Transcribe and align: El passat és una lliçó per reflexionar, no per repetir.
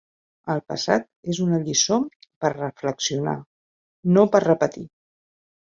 El 0.53 0.61
passat 0.71 1.05
és 1.33 1.41
una 1.45 1.59
lliçó 1.67 1.99
per 2.45 2.53
reflexionar, 2.57 3.39
no 4.19 4.29
per 4.37 4.47
repetir. 4.49 4.89